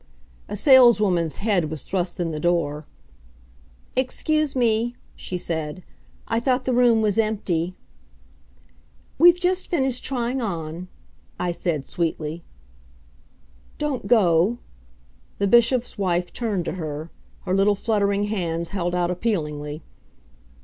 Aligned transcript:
A 0.49 0.55
saleswoman's 0.55 1.37
head 1.45 1.69
was 1.69 1.83
thrust 1.83 2.19
in 2.19 2.31
the 2.31 2.39
door. 2.39 2.85
"Excuse 3.95 4.55
me," 4.55 4.95
she 5.15 5.37
said, 5.37 5.83
"I 6.27 6.39
thought 6.39 6.65
the 6.65 6.73
room 6.73 7.03
was 7.03 7.19
empty." 7.19 7.75
"We've 9.19 9.39
just 9.39 9.67
finished 9.67 10.03
trying 10.03 10.41
on," 10.41 10.87
I 11.39 11.51
said 11.51 11.85
sweetly. 11.85 12.43
"Don't 13.77 14.07
go!" 14.07 14.57
The 15.37 15.45
Bishop's 15.45 15.99
wife 15.99 16.33
turned 16.33 16.65
to 16.65 16.71
her, 16.81 17.11
her 17.45 17.53
little 17.53 17.75
fluttering 17.75 18.23
hands 18.23 18.71
held 18.71 18.95
out 18.95 19.11
appealingly. 19.11 19.83